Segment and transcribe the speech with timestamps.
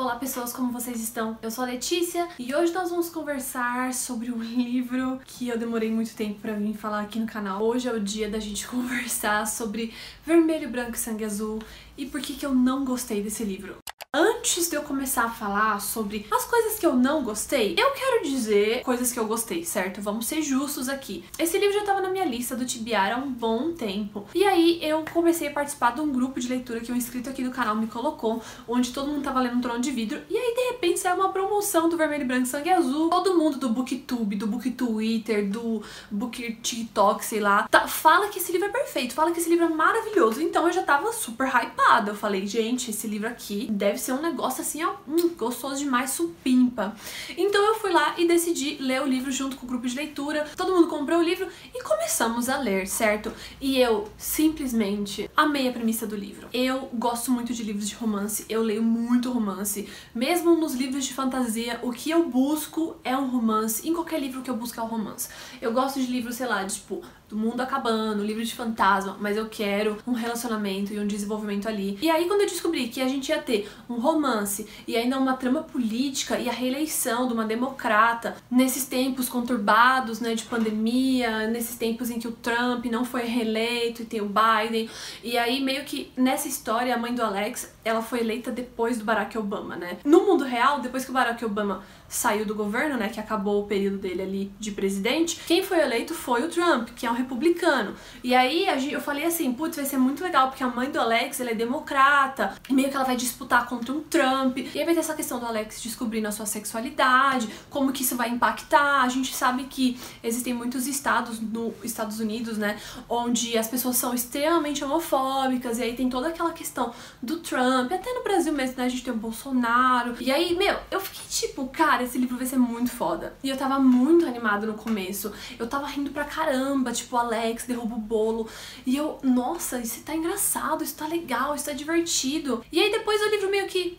[0.00, 1.36] Olá pessoas, como vocês estão?
[1.42, 5.90] Eu sou a Letícia e hoje nós vamos conversar sobre um livro que eu demorei
[5.90, 7.62] muito tempo pra vir falar aqui no canal.
[7.62, 9.92] Hoje é o dia da gente conversar sobre
[10.24, 11.58] Vermelho, Branco e Sangue Azul
[11.98, 13.76] e por que que eu não gostei desse livro.
[14.12, 18.24] Antes de eu começar a falar sobre as coisas que eu não gostei, eu quero
[18.24, 20.02] dizer coisas que eu gostei, certo?
[20.02, 21.24] Vamos ser justos aqui.
[21.38, 24.26] Esse livro já estava na minha lista do Tibiar há um bom tempo.
[24.34, 27.44] E aí eu comecei a participar de um grupo de leitura que um inscrito aqui
[27.44, 30.20] do canal me colocou, onde todo mundo tava lendo um trono de vidro.
[30.28, 33.10] E aí, de repente, saiu uma promoção do Vermelho, Branco Sangue Azul.
[33.10, 38.40] Todo mundo do Booktube, do Book Twitter, do Book TikTok, sei lá, tá, fala que
[38.40, 40.42] esse livro é perfeito, fala que esse livro é maravilhoso.
[40.42, 42.10] Então eu já tava super hypada.
[42.10, 46.10] Eu falei, gente, esse livro aqui deve ser um negócio assim, ó, hum, gostoso demais,
[46.10, 46.94] supimpa.
[47.36, 50.48] Então eu fui lá e decidi ler o livro junto com o grupo de leitura.
[50.56, 53.32] Todo mundo comprou o livro e começamos a ler, certo?
[53.60, 56.48] E eu simplesmente amei a premissa do livro.
[56.52, 59.88] Eu gosto muito de livros de romance, eu leio muito romance.
[60.14, 63.88] Mesmo nos livros de fantasia, o que eu busco é um romance.
[63.88, 65.28] Em qualquer livro que eu busco é um romance.
[65.60, 69.48] Eu gosto de livros, sei lá, tipo, do mundo acabando, livro de fantasma, mas eu
[69.48, 71.96] quero um relacionamento e um desenvolvimento ali.
[72.02, 75.34] E aí quando eu descobri que a gente ia ter um romance e ainda uma
[75.34, 81.76] trama política e a reeleição de uma democrata nesses tempos conturbados, né, de pandemia, nesses
[81.76, 84.90] tempos em que o Trump não foi reeleito e tem o Biden,
[85.22, 89.04] e aí meio que nessa história a mãe do Alex, ela foi eleita depois do
[89.04, 89.98] Barack Obama, né?
[90.04, 93.66] No mundo real, depois que o Barack Obama saiu do governo, né, que acabou o
[93.66, 97.94] período dele ali de presidente, quem foi eleito foi o Trump, que é um republicano.
[98.22, 101.40] E aí eu falei assim, putz, vai ser muito legal, porque a mãe do Alex,
[101.40, 104.94] ela é democrata, e meio que ela vai disputar contra um Trump, e aí vai
[104.94, 109.02] ter essa questão do Alex descobrindo a sua sexualidade, como que isso vai impactar.
[109.02, 114.14] A gente sabe que existem muitos estados nos Estados Unidos, né, onde as pessoas são
[114.14, 118.84] extremamente homofóbicas, e aí tem toda aquela questão do Trump, até no Brasil mesmo, né,
[118.84, 120.16] a gente tem o Bolsonaro.
[120.20, 123.34] E aí, meu, eu fiquei tipo, cara, esse livro vai ser muito foda.
[123.42, 125.32] E eu tava muito animada no começo.
[125.58, 128.48] Eu tava rindo pra caramba, tipo, Alex derruba o bolo.
[128.86, 132.64] E eu, nossa, isso tá engraçado, isso tá legal, isso tá divertido.
[132.70, 133.98] E aí depois o livro meio que.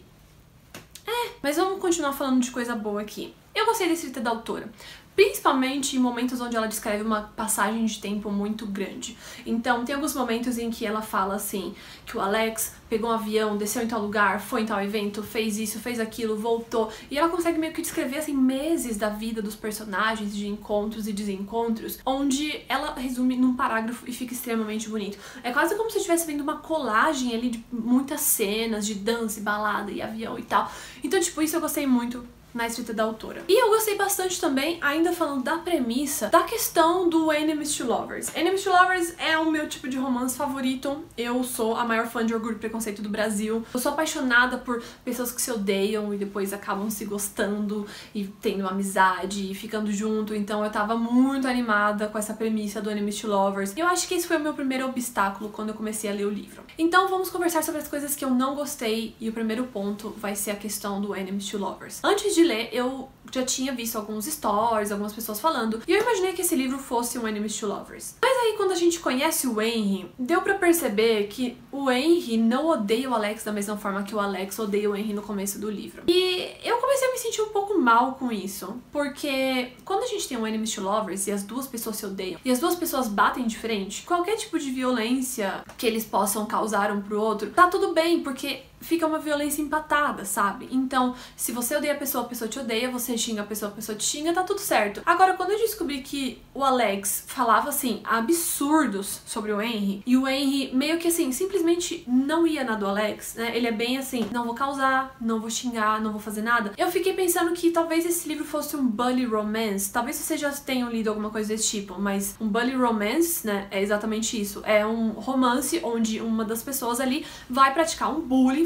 [1.05, 3.33] É, mas vamos continuar falando de coisa boa aqui.
[3.53, 4.69] Eu gostei da escrita da autora
[5.15, 9.17] principalmente em momentos onde ela descreve uma passagem de tempo muito grande.
[9.45, 13.57] Então, tem alguns momentos em que ela fala assim, que o Alex pegou um avião,
[13.57, 17.29] desceu em tal lugar, foi em tal evento, fez isso, fez aquilo, voltou, e ela
[17.29, 22.61] consegue meio que descrever assim meses da vida dos personagens, de encontros e desencontros, onde
[22.67, 25.17] ela resume num parágrafo e fica extremamente bonito.
[25.43, 29.43] É quase como se estivesse vendo uma colagem ali de muitas cenas de dança e
[29.43, 30.71] balada e avião e tal.
[31.03, 33.43] Então, tipo, isso eu gostei muito na escrita da autora.
[33.47, 38.35] E eu gostei bastante também, ainda falando da premissa, da questão do Enemies to Lovers.
[38.35, 41.03] Enemies to Lovers é o meu tipo de romance favorito.
[41.17, 43.63] Eu sou a maior fã de Orgulho e Preconceito do Brasil.
[43.73, 48.67] Eu sou apaixonada por pessoas que se odeiam e depois acabam se gostando e tendo
[48.67, 50.35] amizade e ficando junto.
[50.35, 53.73] Então eu tava muito animada com essa premissa do Enemies to Lovers.
[53.75, 56.25] E eu acho que esse foi o meu primeiro obstáculo quando eu comecei a ler
[56.25, 56.63] o livro.
[56.77, 60.35] Então vamos conversar sobre as coisas que eu não gostei e o primeiro ponto vai
[60.35, 61.99] ser a questão do Enemies to Lovers.
[62.03, 66.01] Antes de de ler, eu já tinha visto alguns stories, algumas pessoas falando, e eu
[66.01, 68.15] imaginei que esse livro fosse um Enemies to Lovers.
[68.21, 72.67] Mas aí, quando a gente conhece o Henry, deu para perceber que o Henry não
[72.67, 75.69] odeia o Alex da mesma forma que o Alex odeia o Henry no começo do
[75.69, 76.03] livro.
[76.07, 80.27] E eu comecei a me sentir um pouco mal com isso, porque quando a gente
[80.27, 83.07] tem um Enemies to Lovers e as duas pessoas se odeiam, e as duas pessoas
[83.07, 87.67] batem de frente, qualquer tipo de violência que eles possam causar um pro outro, tá
[87.67, 90.67] tudo bem, porque fica uma violência empatada, sabe?
[90.71, 93.75] Então, se você odeia a pessoa, a pessoa te odeia, você xinga a pessoa, a
[93.75, 95.01] pessoa te xinga, tá tudo certo.
[95.05, 100.27] Agora, quando eu descobri que o Alex falava assim absurdos sobre o Henry e o
[100.27, 103.55] Henry meio que assim simplesmente não ia na do Alex, né?
[103.55, 106.73] Ele é bem assim, não vou causar, não vou xingar, não vou fazer nada.
[106.77, 109.91] Eu fiquei pensando que talvez esse livro fosse um bully romance.
[109.91, 113.81] Talvez vocês já tenham lido alguma coisa desse tipo, mas um bully romance, né, é
[113.81, 114.61] exatamente isso.
[114.65, 118.65] É um romance onde uma das pessoas ali vai praticar um bullying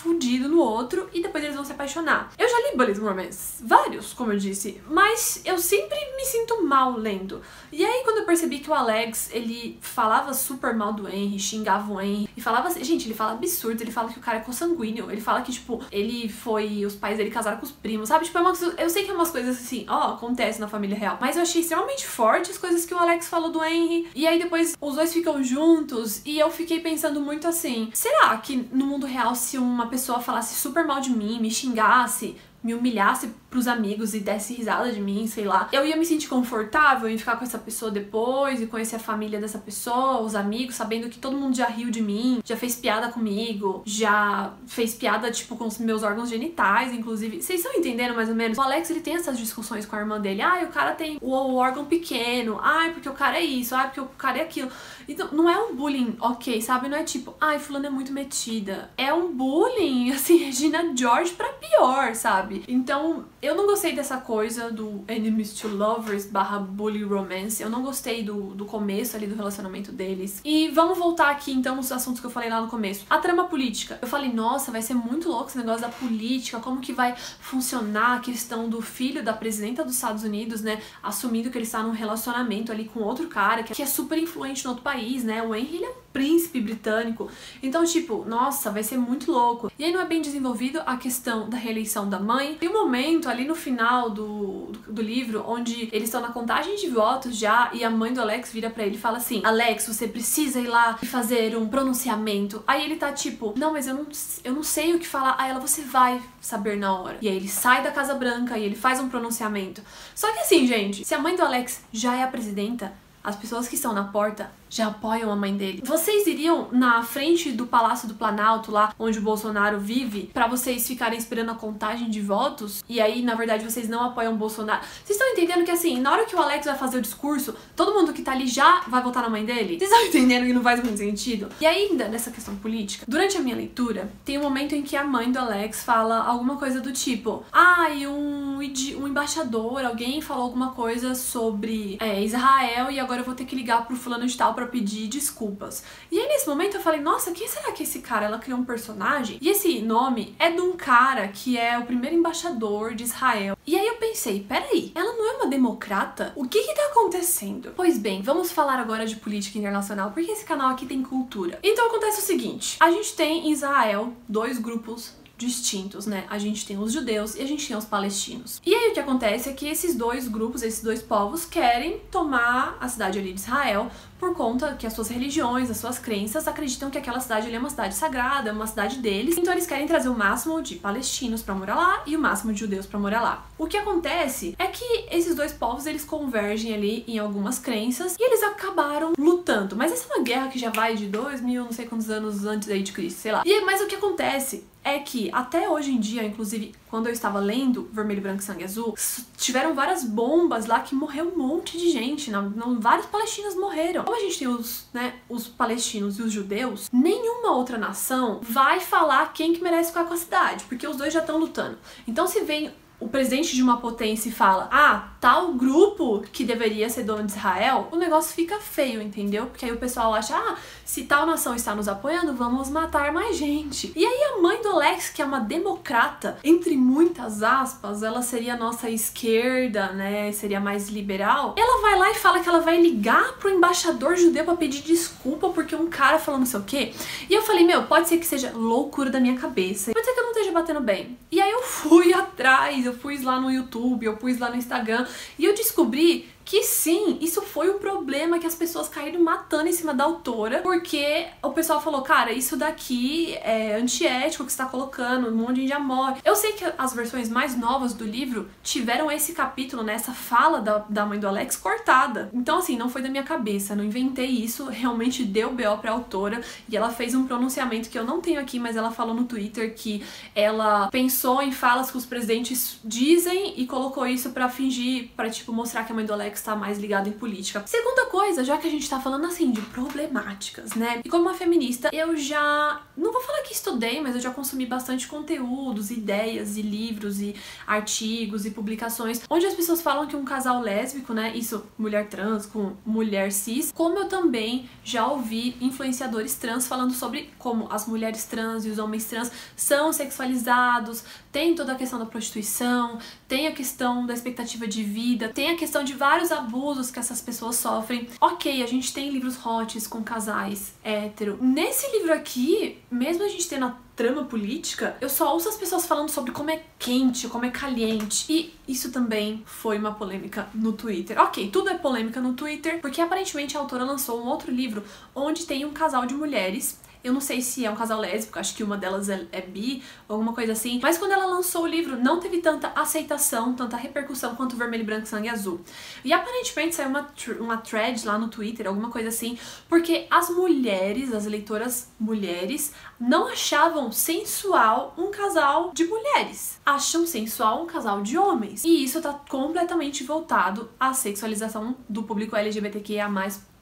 [0.00, 2.32] fudido no outro e depois eles vão se apaixonar.
[2.38, 6.96] Eu já li bullet romance, vários, como eu disse, mas eu sempre me sinto mal
[6.96, 7.42] lendo.
[7.70, 11.92] E aí quando eu percebi que o Alex, ele falava super mal do Henry, xingava
[11.92, 14.40] o Henry e falava assim, gente, ele fala absurdo, ele fala que o cara é
[14.40, 18.24] consanguíneo, ele fala que tipo, ele foi, os pais dele casaram com os primos, sabe?
[18.24, 21.18] Tipo, é uma, eu sei que é umas coisas assim, ó, acontece na família real,
[21.20, 24.08] mas eu achei extremamente forte as coisas que o Alex falou do Henry.
[24.14, 28.68] E aí depois os dois ficam juntos e eu fiquei pensando muito assim, será que
[28.72, 33.30] no mundo real se uma pessoa falasse super mal de mim, me xingasse, me humilhasse
[33.50, 35.68] pros amigos e desse risada de mim, sei lá.
[35.72, 39.40] Eu ia me sentir confortável em ficar com essa pessoa depois e conhecer a família
[39.40, 43.08] dessa pessoa, os amigos, sabendo que todo mundo já riu de mim, já fez piada
[43.08, 47.42] comigo, já fez piada, tipo, com os meus órgãos genitais, inclusive.
[47.42, 48.56] Vocês estão entendendo mais ou menos?
[48.56, 50.42] O Alex, ele tem essas discussões com a irmã dele.
[50.42, 52.60] Ah, o cara tem o, órgão pequeno.
[52.62, 53.74] Ah, porque o cara é isso.
[53.74, 54.70] Ah, porque o cara é aquilo.
[55.08, 56.88] Então, não é um bullying ok, sabe?
[56.88, 58.90] Não é tipo, ai, fulano é muito metida.
[58.96, 62.62] É um bullying, assim, Regina George pra pior, sabe?
[62.68, 67.62] Então, eu não gostei dessa coisa do enemies to lovers barra bully romance.
[67.62, 70.40] Eu não gostei do, do começo ali do relacionamento deles.
[70.44, 73.06] E vamos voltar aqui, então, nos assuntos que eu falei lá no começo.
[73.08, 73.98] A trama política.
[74.02, 78.16] Eu falei, nossa, vai ser muito louco esse negócio da política, como que vai funcionar
[78.16, 81.92] a questão do filho da presidenta dos Estados Unidos, né, assumindo que ele está num
[81.92, 85.76] relacionamento ali com outro cara, que é super influente no outro país, né, o Henry,
[85.76, 87.30] ele é príncipe britânico.
[87.62, 89.70] Então, tipo, nossa, vai ser muito louco.
[89.78, 92.56] E aí não é bem desenvolvido a questão da reeleição da mãe.
[92.58, 96.88] Tem um momento ali no final do, do, livro onde eles estão na contagem de
[96.88, 100.06] votos já e a mãe do Alex vira para ele e fala assim: Alex, você
[100.06, 102.62] precisa ir lá e fazer um pronunciamento.
[102.66, 104.06] Aí ele tá tipo, não, mas eu não,
[104.44, 105.36] eu não sei o que falar.
[105.38, 107.18] Aí ela, você vai saber na hora.
[107.20, 109.82] E aí ele sai da Casa Branca e ele faz um pronunciamento.
[110.14, 112.92] Só que assim, gente, se a mãe do Alex já é a presidenta,
[113.22, 115.82] as pessoas que estão na porta já apoiam a mãe dele.
[115.84, 120.86] Vocês iriam na frente do Palácio do Planalto, lá onde o Bolsonaro vive, para vocês
[120.86, 122.84] ficarem esperando a contagem de votos?
[122.88, 124.82] E aí, na verdade, vocês não apoiam o Bolsonaro?
[125.04, 127.92] Vocês estão entendendo que assim, na hora que o Alex vai fazer o discurso, todo
[127.92, 129.78] mundo que tá ali já vai votar na mãe dele?
[129.78, 131.48] Vocês estão entendendo que não faz muito sentido?
[131.60, 135.02] E ainda nessa questão política, durante a minha leitura, tem um momento em que a
[135.02, 140.44] mãe do Alex fala alguma coisa do tipo: Ah, e um, um embaixador, alguém falou
[140.44, 144.36] alguma coisa sobre é, Israel e agora eu vou ter que ligar pro fulano de
[144.36, 145.82] tal para pedir desculpas.
[146.10, 148.26] E aí nesse momento eu falei, nossa, quem será que esse cara?
[148.26, 152.14] Ela criou um personagem e esse nome é de um cara que é o primeiro
[152.14, 153.56] embaixador de Israel.
[153.66, 156.32] E aí eu pensei, peraí, ela não é uma democrata?
[156.36, 157.72] O que que tá acontecendo?
[157.74, 161.58] Pois bem, vamos falar agora de política internacional, porque esse canal aqui tem cultura.
[161.62, 166.26] Então acontece o seguinte, a gente tem em Israel dois grupos distintos, né?
[166.28, 168.60] A gente tem os judeus e a gente tem os palestinos.
[168.64, 172.76] E aí o que acontece é que esses dois grupos, esses dois povos, querem tomar
[172.78, 176.90] a cidade ali de Israel por conta que as suas religiões, as suas crenças acreditam
[176.90, 179.38] que aquela cidade é uma cidade sagrada, é uma cidade deles.
[179.38, 182.60] Então eles querem trazer o máximo de palestinos para morar lá e o máximo de
[182.60, 183.46] judeus para morar lá.
[183.56, 188.22] O que acontece é que esses dois povos eles convergem ali em algumas crenças e
[188.22, 189.74] eles acabaram lutando.
[189.74, 192.44] Mas essa é uma guerra que já vai de dois mil, não sei quantos anos
[192.44, 193.42] antes aí de Cristo, sei lá.
[193.46, 197.38] E mas o que acontece é que até hoje em dia, inclusive quando eu estava
[197.38, 198.94] lendo Vermelho, Branco e Sangue Azul,
[199.36, 204.04] tiveram várias bombas lá que morreu um monte de gente, não, não, vários palestinos morreram.
[204.04, 208.80] Como a gente tem os, né, os palestinos e os judeus, nenhuma outra nação vai
[208.80, 211.78] falar quem que merece ficar com a cidade, porque os dois já estão lutando.
[212.06, 216.88] Então se vem o presidente de uma potência e fala: ah, tal grupo que deveria
[216.90, 219.46] ser dono de Israel, o negócio fica feio, entendeu?
[219.46, 223.36] Porque aí o pessoal acha: ah, se tal nação está nos apoiando, vamos matar mais
[223.36, 223.92] gente.
[223.96, 228.54] E aí a mãe do Alex, que é uma democrata, entre muitas aspas, ela seria
[228.54, 230.30] a nossa esquerda, né?
[230.32, 231.54] Seria mais liberal.
[231.56, 235.48] Ela vai lá e fala que ela vai ligar pro embaixador judeu para pedir desculpa
[235.48, 236.92] porque um cara falou não sei o quê.
[237.28, 239.92] E eu falei: meu, pode ser que seja loucura da minha cabeça.
[239.92, 241.16] Pode ser que eu não esteja batendo bem.
[241.30, 245.06] E aí eu fui atrás, eu pus lá no YouTube, eu pus lá no Instagram
[245.38, 249.72] e eu descobri que sim, isso foi um problema que as pessoas caíram matando em
[249.72, 254.66] cima da autora, porque o pessoal falou, cara, isso daqui é antiético que você tá
[254.66, 256.20] colocando, um monte de gente morre.
[256.24, 260.78] Eu sei que as versões mais novas do livro tiveram esse capítulo, né, fala da,
[260.88, 262.30] da mãe do Alex cortada.
[262.32, 266.40] Então, assim, não foi da minha cabeça, não inventei isso, realmente deu BO pra autora
[266.68, 269.74] e ela fez um pronunciamento que eu não tenho aqui, mas ela falou no Twitter
[269.74, 270.02] que
[270.34, 275.52] ela pensou em falas que os presidentes dizem e colocou isso para fingir, para tipo,
[275.52, 277.62] mostrar que a mãe do Alex está mais ligado em política.
[277.66, 281.00] Segunda coisa, já que a gente tá falando assim de problemáticas, né?
[281.04, 284.66] E como uma feminista, eu já não vou falar que estudei, mas eu já consumi
[284.66, 287.34] bastante conteúdos, ideias e livros e
[287.66, 291.32] artigos e publicações onde as pessoas falam que um casal lésbico, né?
[291.34, 297.30] Isso mulher trans com mulher cis, como eu também já ouvi influenciadores trans falando sobre
[297.38, 302.06] como as mulheres trans e os homens trans são sexualizados, tem toda a questão da
[302.06, 306.98] prostituição, tem a questão da expectativa de vida, tem a questão de vários abusos que
[306.98, 308.08] essas pessoas sofrem.
[308.20, 311.38] Ok, a gente tem livros hots com casais hétero.
[311.40, 315.86] Nesse livro aqui, mesmo a gente tendo a trama política, eu só ouço as pessoas
[315.86, 318.32] falando sobre como é quente, como é caliente.
[318.32, 321.20] E isso também foi uma polêmica no Twitter.
[321.20, 324.82] Ok, tudo é polêmica no Twitter, porque aparentemente a autora lançou um outro livro
[325.14, 328.54] onde tem um casal de mulheres Eu não sei se é um casal lésbico, acho
[328.54, 330.78] que uma delas é, é bi, alguma coisa assim.
[330.82, 335.06] Mas quando ela lançou o livro, não teve tanta aceitação, tanta repercussão quanto Vermelho, Branco,
[335.06, 335.60] Sangue Azul.
[336.04, 337.08] E aparentemente saiu uma,
[337.40, 339.38] uma thread lá no Twitter, alguma coisa assim,
[339.68, 346.60] porque as mulheres, as leitoras mulheres, não achavam sensual um casal de mulheres.
[346.66, 348.64] Acham sensual um casal de homens.
[348.64, 353.08] E isso tá completamente voltado à sexualização do público LGBTQIA+,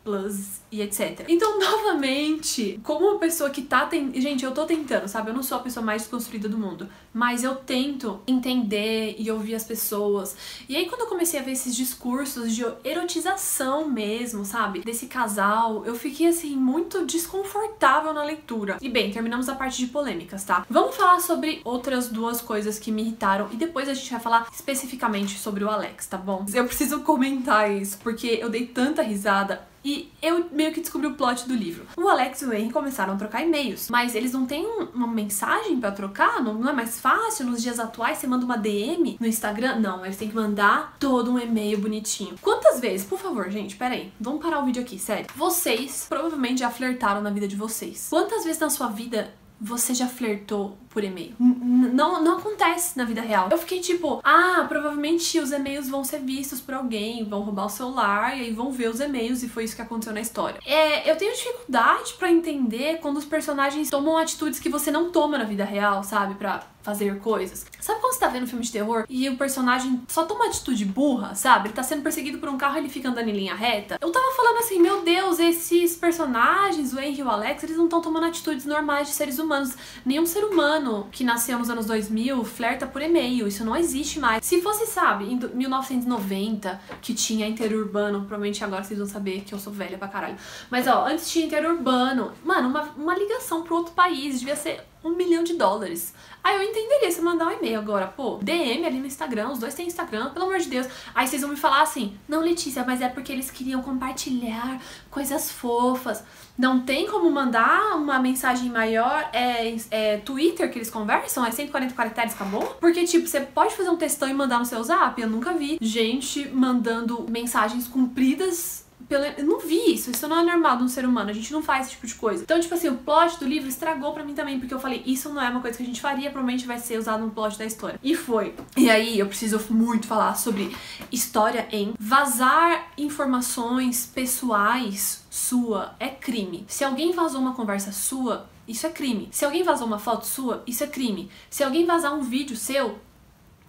[0.09, 1.25] plus e etc.
[1.29, 3.89] Então, novamente, como uma pessoa que tá.
[4.15, 5.31] Gente, eu tô tentando, sabe?
[5.31, 6.89] Eu não sou a pessoa mais desconstruída do mundo.
[7.13, 10.37] Mas eu tento entender e ouvir as pessoas.
[10.69, 14.81] E aí, quando eu comecei a ver esses discursos de erotização mesmo, sabe?
[14.81, 18.79] Desse casal, eu fiquei assim, muito desconfortável na leitura.
[18.81, 20.67] E bem, terminamos a parte de polêmicas, tá?
[20.71, 24.49] Vamos falar sobre outras duas coisas que me irritaram e depois a gente vai falar
[24.53, 26.47] especificamente sobre o Alex, tá bom?
[26.53, 31.15] Eu preciso comentar isso porque eu dei tanta risada e eu meio que descobri o
[31.15, 31.87] plot do livro.
[31.97, 35.79] O Alex e o Henry começaram a trocar e-mails, mas eles não têm uma mensagem
[35.81, 36.43] para trocar?
[36.43, 37.47] Não, não é mais fácil?
[37.47, 39.79] Nos dias atuais você manda uma DM no Instagram?
[39.79, 42.37] Não, eles têm que mandar todo um e-mail bonitinho.
[42.41, 45.27] Quantas vezes, por favor, gente, peraí, vamos parar o vídeo aqui, sério.
[45.35, 48.09] Vocês provavelmente já flertaram na vida de vocês.
[48.11, 51.33] Quantas vezes na sua vida você já flertou por e-mail.
[51.39, 53.49] Não, não acontece na vida real.
[53.53, 57.69] Eu fiquei tipo, ah, provavelmente os e-mails vão ser vistos por alguém, vão roubar o
[57.69, 60.59] celular e aí vão ver os e-mails e foi isso que aconteceu na história.
[60.67, 65.39] É, eu tenho dificuldade para entender quando os personagens tomam atitudes que você não toma
[65.39, 66.35] na vida real, sabe?
[66.35, 67.67] Pra fazer coisas.
[67.81, 70.87] Sabe quando você tá vendo um filme de terror e o personagem só toma atitude
[70.87, 71.69] burra, sabe?
[71.69, 73.99] Ele tá sendo perseguido por um carro e ele fica andando em linha reta?
[74.01, 77.85] Eu tava falando assim, meu Deus, esses personagens, o Henry e o Alex, eles não
[77.85, 79.77] estão tomando atitudes normais de seres humanos.
[80.05, 83.47] Nenhum ser humano que nasceu nos anos 2000 flerta por e-mail.
[83.47, 84.45] Isso não existe mais.
[84.45, 89.59] Se fosse, sabe, em 1990, que tinha interurbano, provavelmente agora vocês vão saber que eu
[89.59, 90.37] sou velha pra caralho.
[90.71, 92.33] Mas ó, antes tinha interurbano.
[92.45, 96.13] Mano, uma, uma ligação pro outro país devia ser um milhão de dólares.
[96.43, 99.75] Aí eu entenderia se mandar um e-mail agora, pô, DM ali no Instagram, os dois
[99.75, 100.89] têm Instagram, pelo amor de Deus.
[101.15, 105.51] Aí vocês vão me falar assim, não, Letícia, mas é porque eles queriam compartilhar coisas
[105.51, 106.25] fofas.
[106.57, 111.95] Não tem como mandar uma mensagem maior, é, é Twitter que eles conversam, é 140
[111.95, 112.65] caracteres, acabou?
[112.81, 115.21] Porque, tipo, você pode fazer um textão e mandar no seu zap?
[115.21, 119.25] Eu nunca vi gente mandando mensagens compridas pelo...
[119.25, 121.63] Eu não vi isso, isso não é normal de um ser humano, a gente não
[121.63, 122.43] faz esse tipo de coisa.
[122.43, 125.29] Então, tipo assim, o plot do livro estragou para mim também, porque eu falei, isso
[125.31, 127.65] não é uma coisa que a gente faria, provavelmente vai ser usado no plot da
[127.65, 127.99] história.
[128.03, 128.55] E foi.
[128.77, 130.77] E aí, eu preciso muito falar sobre
[131.11, 136.65] história em vazar informações pessoais sua é crime.
[136.69, 139.29] Se alguém vazou uma conversa sua, isso é crime.
[139.31, 141.31] Se alguém vazou uma foto sua, isso é crime.
[141.49, 142.99] Se alguém vazar um vídeo seu,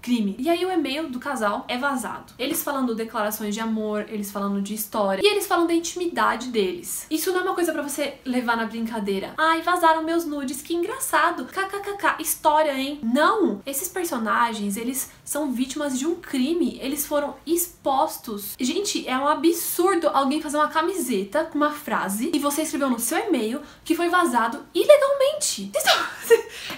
[0.01, 0.36] crime.
[0.39, 2.34] E aí o e-mail do casal é vazado.
[2.38, 7.06] Eles falando declarações de amor, eles falando de história e eles falam da intimidade deles.
[7.10, 9.34] Isso não é uma coisa para você levar na brincadeira.
[9.38, 11.46] Ai, vazaram meus nudes, que engraçado.
[11.46, 13.00] KKKK, história, hein?
[13.03, 13.62] Não!
[13.65, 16.79] Esses personagens, eles são vítimas de um crime.
[16.82, 18.56] Eles foram expostos.
[18.60, 23.00] Gente, é um absurdo alguém fazer uma camiseta com uma frase e você escreveu no
[23.00, 25.72] seu e-mail que foi vazado ilegalmente.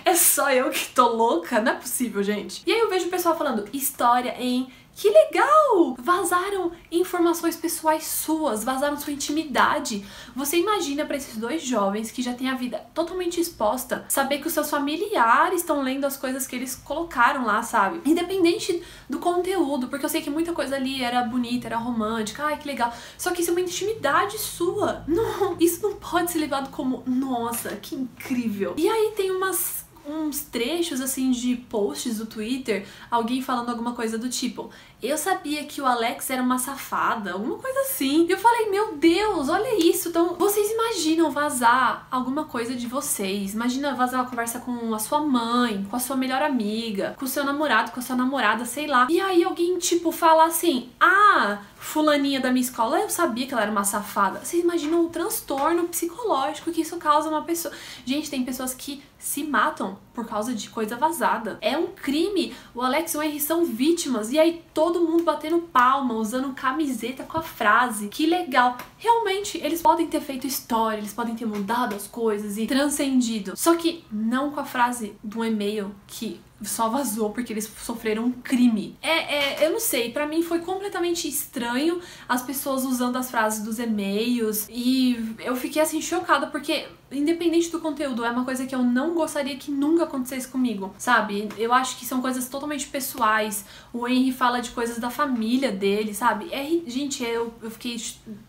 [0.05, 1.59] É só eu que tô louca?
[1.59, 2.63] Não é possível, gente.
[2.65, 5.95] E aí eu vejo pessoal falando história em que legal!
[5.97, 10.05] Vazaram informações pessoais suas, vazaram sua intimidade.
[10.35, 14.47] Você imagina para esses dois jovens que já têm a vida totalmente exposta, saber que
[14.47, 18.01] os seus familiares estão lendo as coisas que eles colocaram lá, sabe?
[18.05, 22.57] Independente do conteúdo, porque eu sei que muita coisa ali era bonita, era romântica, ai
[22.57, 22.93] que legal.
[23.17, 25.03] Só que isso é uma intimidade sua.
[25.07, 28.75] Não, isso não pode ser levado como, nossa, que incrível.
[28.77, 34.17] E aí tem umas uns trechos assim de posts do Twitter, alguém falando alguma coisa
[34.17, 34.69] do tipo:
[35.01, 38.25] "Eu sabia que o Alex era uma safada", alguma coisa assim.
[38.27, 40.09] E eu falei: "Meu Deus, olha isso".
[40.09, 43.53] Então, vocês imaginam vazar alguma coisa de vocês?
[43.53, 47.27] Imagina vazar uma conversa com a sua mãe, com a sua melhor amiga, com o
[47.27, 49.07] seu namorado, com a sua namorada, sei lá.
[49.09, 53.63] E aí alguém tipo fala assim: "Ah, fulaninha da minha escola, eu sabia que ela
[53.63, 54.39] era uma safada".
[54.43, 57.73] Vocês imaginam o transtorno psicológico que isso causa uma pessoa?
[58.05, 61.57] Gente, tem pessoas que se matam por causa de coisa vazada.
[61.61, 62.53] É um crime.
[62.73, 64.31] O Alex e o Henry são vítimas.
[64.31, 68.07] E aí todo mundo batendo palma, usando camiseta com a frase.
[68.07, 68.77] Que legal.
[68.97, 73.53] Realmente, eles podem ter feito história, eles podem ter mudado as coisas e transcendido.
[73.55, 78.31] Só que não com a frase do e-mail que só vazou porque eles sofreram um
[78.31, 78.95] crime.
[79.01, 83.63] É, é eu não sei, para mim foi completamente estranho as pessoas usando as frases
[83.63, 88.73] dos e-mails e eu fiquei assim chocada porque independente do conteúdo, é uma coisa que
[88.73, 91.49] eu não gostaria que nunca acontecesse comigo, sabe?
[91.57, 93.65] Eu acho que são coisas totalmente pessoais.
[93.93, 96.49] O Henry fala de coisas da família dele, sabe?
[96.51, 98.01] É, gente, eu, eu fiquei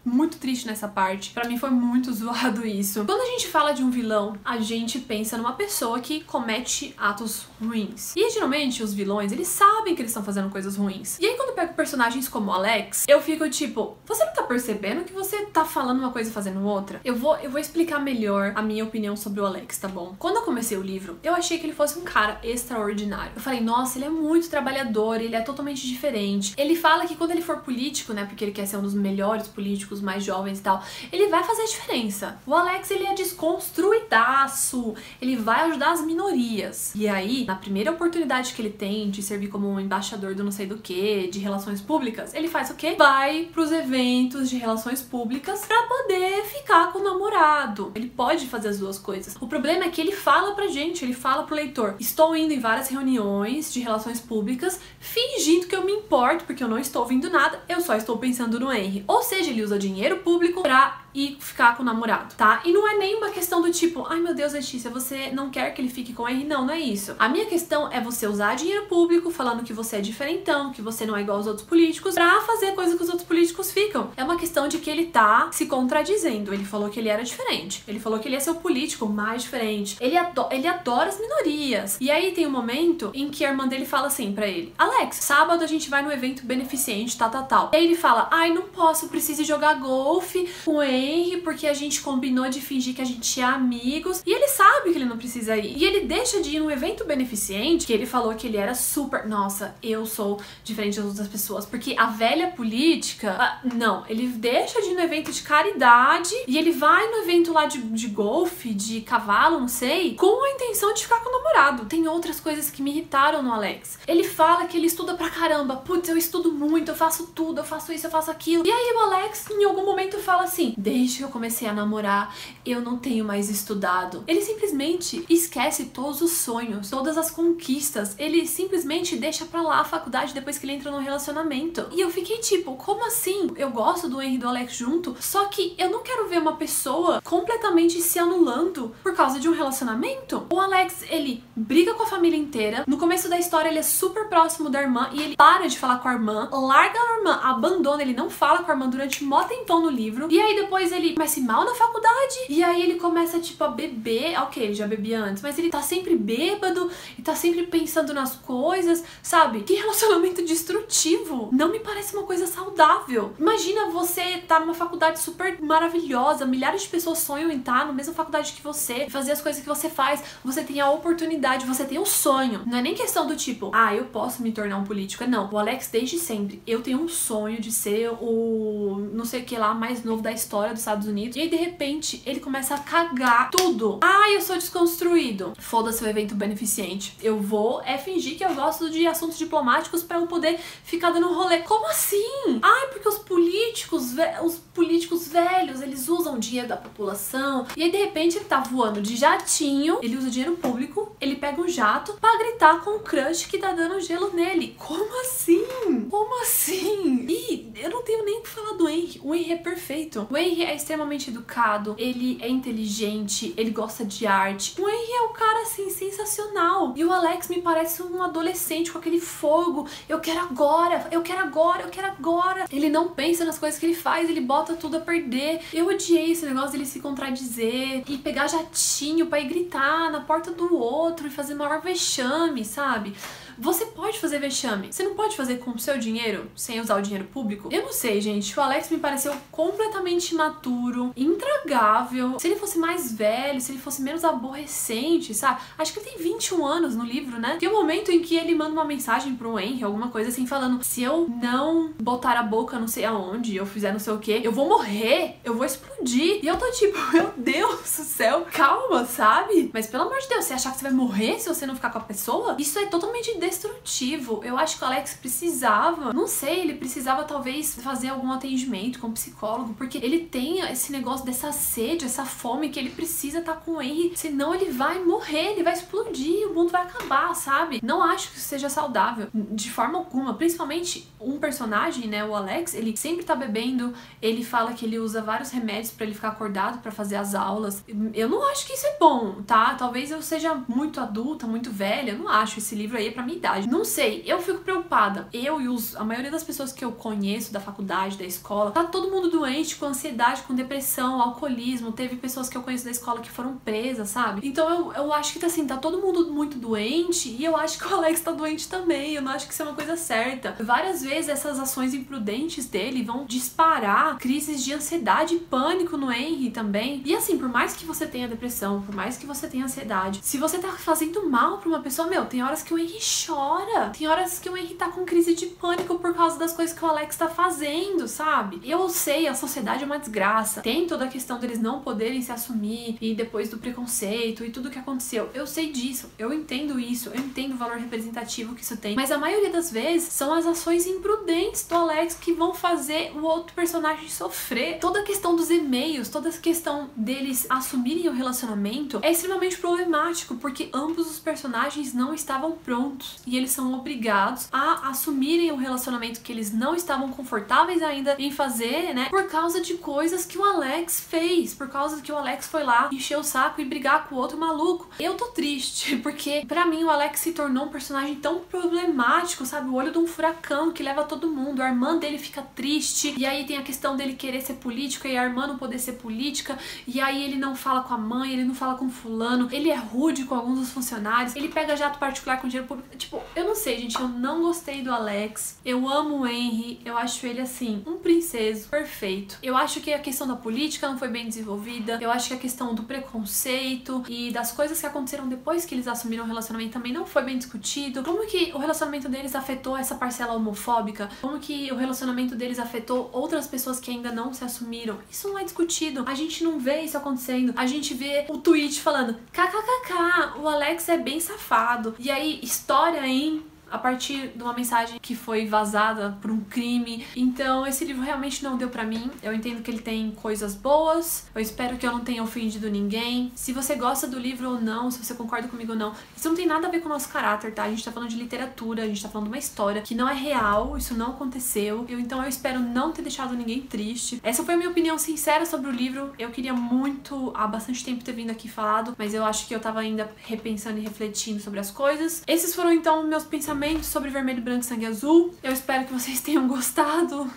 [0.04, 1.31] muito triste nessa parte.
[1.31, 3.04] Para mim foi muito zoado isso.
[3.04, 7.47] Quando a gente fala de um vilão, a gente pensa numa pessoa que comete atos
[7.61, 8.14] ruins.
[8.16, 11.19] E geralmente os vilões, eles sabem que eles estão fazendo coisas ruins.
[11.19, 15.04] E aí quando eu pego personagens como Alex, eu fico tipo, você não tá percebendo
[15.04, 17.00] que você tá falando uma coisa e fazendo outra?
[17.04, 20.14] Eu vou, eu vou explicar melhor a minha opinião sobre o Alex, tá bom?
[20.18, 23.32] Quando eu comecei o livro, eu achei que ele fosse um cara extraordinário.
[23.35, 26.54] Eu falei, nossa, ele é muito trabalhador, ele é totalmente diferente.
[26.56, 29.49] Ele fala que quando ele for político, né, porque ele quer ser um dos melhores
[29.49, 32.40] políticos mais jovens e tal, ele vai fazer a diferença.
[32.47, 36.92] O Alex, ele é desconstruidaço, ele vai ajudar as minorias.
[36.94, 40.52] E aí, na primeira oportunidade que ele tem de servir como um embaixador do não
[40.52, 42.94] sei do que, de relações públicas, ele faz o quê?
[42.99, 47.92] Vai pros eventos de relações públicas para poder ficar com o namorado.
[47.94, 49.37] Ele pode fazer as duas coisas.
[49.41, 52.61] O problema é que ele fala pra gente, ele fala pro leitor: estou indo em
[52.61, 57.31] várias reuniões de relações públicas, fingindo que eu me importo, porque eu não estou ouvindo
[57.31, 59.05] nada, eu só estou pensando no Henry.
[59.07, 62.62] Ou seja, ele usa dinheiro público pra e ficar com o namorado, tá?
[62.64, 65.73] E não é nem uma questão do tipo, ai meu Deus, Letícia, você não quer
[65.75, 66.45] que ele fique com ele?
[66.45, 67.14] Não, não é isso.
[67.19, 71.04] A minha questão é você usar dinheiro público falando que você é diferentão, que você
[71.04, 74.11] não é igual aos outros políticos, pra fazer coisa que os outros políticos ficam.
[74.16, 76.52] É uma questão de que ele tá se contradizendo.
[76.52, 77.83] Ele falou que ele era diferente.
[77.87, 79.97] Ele falou que ele ia ser o político mais diferente.
[80.00, 81.99] Ele, ado ele adora as minorias.
[82.00, 85.16] E aí tem um momento em que a irmã dele fala assim para ele: Alex,
[85.16, 87.71] sábado a gente vai no evento beneficente, tal, tal, tal.
[87.73, 91.75] E aí ele fala: Ai, não posso, preciso jogar golfe com ele Henry porque a
[91.75, 94.23] gente combinou de fingir que a gente é amigos.
[94.26, 95.76] E ele sabe que ele não precisa ir.
[95.76, 99.26] E ele deixa de ir num evento beneficente, que ele falou que ele era super.
[99.26, 101.66] Nossa, eu sou diferente das outras pessoas.
[101.66, 103.61] Porque a velha política.
[103.64, 107.52] Uh, não, ele deixa de ir no evento de caridade e ele vai no evento
[107.52, 111.32] lá de, de golfe, de cavalo, não sei, com a intenção de ficar com o
[111.32, 111.87] namorado.
[111.87, 113.99] Tem outras coisas que me irritaram no Alex.
[114.06, 115.76] Ele fala que ele estuda pra caramba.
[115.76, 118.66] Putz, eu estudo muito, eu faço tudo, eu faço isso, eu faço aquilo.
[118.66, 122.37] E aí o Alex, em algum momento, fala assim: desde que eu comecei a namorar,
[122.67, 124.23] eu não tenho mais estudado.
[124.27, 128.15] Ele simplesmente esquece todos os sonhos, todas as conquistas.
[128.19, 131.87] Ele simplesmente deixa pra lá a faculdade depois que ele entra no relacionamento.
[131.93, 133.51] E eu fiquei tipo, como assim?
[133.57, 136.57] Eu gosto do Henry e do Alex junto, só que eu não quero ver uma
[136.57, 140.47] pessoa completamente se anulando por causa de um relacionamento.
[140.53, 142.85] O Alex, ele briga com a família inteira.
[142.87, 146.01] No começo da história, ele é super próximo da irmã e ele para de falar
[146.01, 149.43] com a irmã, larga a irmã, abandona, ele não fala com a irmã durante mó
[149.45, 150.28] tempão no livro.
[150.31, 153.68] E aí depois depois ele começa mal na faculdade e aí ele começa, tipo, a
[153.68, 154.36] beber.
[154.42, 158.34] Ok, ele já bebia antes, mas ele tá sempre bêbado e tá sempre pensando nas
[158.34, 159.62] coisas, sabe?
[159.62, 161.22] Que relacionamento destrutivo.
[161.63, 163.35] Não me parece uma coisa saudável.
[163.39, 168.13] Imagina você tá numa faculdade super maravilhosa, milhares de pessoas sonham em estar na mesma
[168.13, 170.25] faculdade que você, fazer as coisas que você faz.
[170.45, 172.63] Você tem a oportunidade, você tem o um sonho.
[172.67, 175.25] Não é nem questão do tipo, ah, eu posso me tornar um político.
[175.25, 176.61] Não, o Alex desde sempre.
[176.67, 180.33] Eu tenho um sonho de ser o não sei o que lá mais novo da
[180.33, 181.37] história do Estados Unidos.
[181.37, 184.01] E aí, de repente, ele começa a cagar tudo.
[184.03, 185.53] Ah, eu sou desconstruído.
[185.61, 187.17] Foda-se o evento beneficente.
[187.23, 191.33] Eu vou é fingir que eu gosto de assuntos diplomáticos para eu poder ficar dando
[191.33, 191.51] rolê.
[191.60, 192.60] Como assim?
[192.62, 197.67] Ai, porque os políticos, os políticos velhos, eles usam dinheiro da população.
[197.76, 201.60] E aí, de repente, ele tá voando de jatinho, ele usa dinheiro público, ele pega
[201.60, 204.76] um jato para gritar com o crush que tá dando gelo nele.
[204.78, 205.65] Como assim?
[206.10, 207.26] Como assim?
[207.28, 209.21] E eu não tenho nem o que falar do Henry.
[209.23, 210.26] O Henry é perfeito.
[210.30, 214.80] O Henry é extremamente educado, ele é inteligente, ele gosta de arte.
[214.80, 216.95] O Henry é um cara assim sensacional.
[216.97, 219.86] E o Alex me parece um adolescente com aquele fogo.
[220.08, 222.67] Eu quero agora, eu quero agora, eu quero agora.
[222.71, 225.61] Ele não pensa nas coisas que ele faz, ele bota tudo a perder.
[225.73, 230.50] Eu odiei esse negócio dele se contradizer e pegar jatinho para ir gritar na porta
[230.50, 233.15] do outro e fazer maior vexame, sabe?
[233.58, 234.93] Você pode fazer vexame.
[234.93, 237.69] Você não pode fazer com o seu dinheiro, sem usar o dinheiro público?
[237.71, 238.58] Eu não sei, gente.
[238.58, 242.38] O Alex me pareceu completamente imaturo, intragável.
[242.38, 245.60] Se ele fosse mais velho, se ele fosse menos aborrecente, sabe?
[245.78, 247.56] Acho que ele tem 21 anos no livro, né?
[247.58, 250.82] Tem um momento em que ele manda uma mensagem pro Henry, alguma coisa assim, falando:
[250.84, 254.41] se eu não botar a boca não sei aonde, eu fizer não sei o que,
[254.45, 256.41] eu vou morrer, eu vou explodir.
[256.43, 259.71] E eu tô tipo, meu Deus do céu, calma, sabe?
[259.73, 261.91] Mas pelo amor de Deus, você achar que você vai morrer se você não ficar
[261.91, 262.56] com a pessoa?
[262.58, 264.41] Isso é totalmente destrutivo.
[264.45, 269.11] Eu acho que o Alex precisava, não sei, ele precisava talvez fazer algum atendimento com
[269.11, 273.61] psicólogo, porque ele tem esse negócio dessa sede, essa fome que ele precisa estar tá
[273.61, 277.81] com o Henry, senão ele vai morrer, ele vai explodir, o mundo vai acabar, sabe?
[277.83, 282.75] Não acho que isso seja saudável de forma alguma, principalmente um personagem, né, o Alex,
[282.75, 286.81] ele sempre tá bebendo, ele fala que ele usa vários remédios para ele ficar acordado
[286.81, 287.85] para fazer as aulas.
[288.15, 289.75] Eu não acho que isso é bom, tá?
[289.75, 293.23] Talvez eu seja muito adulta, muito velha, eu não acho esse livro aí é pra
[293.32, 293.68] minha idade.
[293.68, 295.28] Não sei, eu fico preocupada.
[295.32, 298.84] Eu e os, a maioria das pessoas que eu conheço da faculdade, da escola, tá
[298.84, 301.92] todo mundo doente com ansiedade, com depressão, alcoolismo.
[301.92, 304.47] Teve pessoas que eu conheço da escola que foram presas, sabe?
[304.47, 307.78] Então eu, eu acho que tá assim, tá todo mundo muito doente e eu acho
[307.78, 309.14] que o Alex tá doente também.
[309.14, 310.56] Eu não acho que isso é uma coisa certa.
[310.60, 316.50] Várias vezes essas ações imprudentes dele vão disparar crises de ansiedade e pânico no Henry
[316.50, 317.02] também.
[317.04, 320.38] E assim, por mais que você tenha depressão, por mais que você tenha ansiedade, se
[320.38, 323.91] você tá fazendo mal pra uma pessoa, meu, tem horas que o Henry chora.
[323.91, 326.85] Tem horas que o Henry tá com crise de pânico por causa das coisas que
[326.85, 328.61] o Alex tá fazendo, sabe?
[328.65, 330.61] Eu sei, a sociedade é uma desgraça.
[330.61, 334.71] Tem toda a questão deles não poderem se assumir e depois do preconceito e tudo
[334.71, 335.30] que aconteceu.
[335.35, 338.97] Eu sei disso, eu entendo isso, eu entendo o valor representativo que isso tem.
[338.97, 343.23] Mas a maioria das vezes são as ações imprudentes do Alex que vão fazer o
[343.23, 344.78] outro personagem sofrer.
[344.78, 350.37] Toda a questão dos e-mails, toda a questão deles assumirem o relacionamento é extremamente problemático
[350.37, 356.21] porque ambos os personagens não estavam prontos e eles são obrigados a assumirem o relacionamento
[356.21, 359.09] que eles não estavam confortáveis ainda em fazer, né?
[359.11, 362.89] Por causa de coisas que o Alex fez, por causa que o Alex foi lá
[362.93, 364.89] encher o saco e brigar com o outro maluco.
[364.99, 369.69] Eu tô triste, porque para mim o Alex se tornou um personagem tão problemático, sabe?
[369.69, 371.63] O olho de um furacão que leva todo mundo.
[371.63, 375.17] A irmã dele fica triste, e aí tem a questão dele querer ser político e
[375.17, 378.45] a irmã não poder ser política, e aí ele não fala com a mãe, ele
[378.45, 382.41] não fala com fulano, ele é rude com alguns dos funcionários, ele pega jato particular
[382.41, 382.89] com dinheiro público.
[383.02, 385.58] Tipo, eu não sei, gente, eu não gostei do Alex.
[385.65, 389.38] Eu amo o Henry, eu acho ele assim, um princeso perfeito.
[389.43, 391.99] Eu acho que a questão da política não foi bem desenvolvida.
[392.00, 395.88] Eu acho que a questão do preconceito e das coisas que aconteceram depois que eles
[395.88, 398.04] assumiram o relacionamento também não foi bem discutido.
[398.04, 401.10] Como que o relacionamento deles afetou essa parcela homofóbica?
[401.21, 404.99] Como que o relacionamento deles afetou outras pessoas que ainda não se assumiram?
[405.10, 406.04] Isso não é discutido.
[406.06, 407.52] A gente não vê isso acontecendo.
[407.56, 411.95] A gente vê o tweet falando: kkkk, o Alex é bem safado.
[411.99, 417.06] E aí, história em a partir de uma mensagem que foi vazada por um crime.
[417.17, 419.11] Então, esse livro realmente não deu para mim.
[419.23, 421.26] Eu entendo que ele tem coisas boas.
[421.35, 423.32] Eu espero que eu não tenha ofendido ninguém.
[423.35, 426.37] Se você gosta do livro ou não, se você concorda comigo ou não, isso não
[426.37, 427.63] tem nada a ver com o nosso caráter, tá?
[427.63, 430.06] A gente tá falando de literatura, a gente tá falando de uma história que não
[430.06, 431.87] é real, isso não aconteceu.
[431.89, 434.21] Eu, então, eu espero não ter deixado ninguém triste.
[434.23, 436.13] Essa foi a minha opinião sincera sobre o livro.
[436.19, 439.61] Eu queria muito, há bastante tempo, ter vindo aqui falado, mas eu acho que eu
[439.61, 442.23] tava ainda repensando e refletindo sobre as coisas.
[442.26, 445.33] Esses foram, então, meus pensamentos sobre vermelho, branco e sangue azul.
[445.43, 447.31] Eu espero que vocês tenham gostado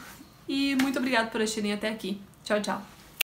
[0.47, 2.19] e muito obrigada por assistirem até aqui.
[2.43, 2.94] Tchau, tchau.